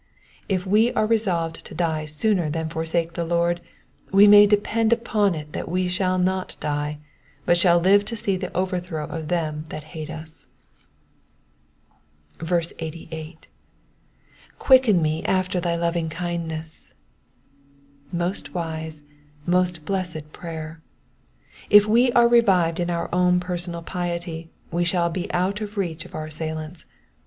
[0.49, 3.61] If we are resolved to die sooner than forsake the Lord,
[4.11, 6.97] we may depend upon it that we shall not die,
[7.45, 10.47] but shall live to see the overthrow of them that hate us.
[12.41, 13.47] 88.
[14.55, 16.91] ^^ Quicken me after thy lovingJcindness.'*^
[18.11, 19.03] Most wise,
[19.45, 20.81] most blessed prayer
[21.65, 25.77] 1' If we are revived in our own personal piety we shall be out of
[25.77, 26.85] reach of our assailants.